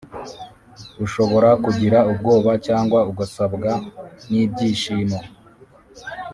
Ushobora 1.05 1.49
kugira 1.63 1.97
ubwoba 2.11 2.51
cyangwa 2.65 2.99
ugasabwa 3.11 3.69
n 4.29 4.31
ibyishimo 4.43 5.19